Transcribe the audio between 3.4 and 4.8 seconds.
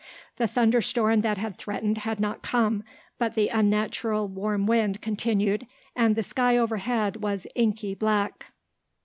unnatural warm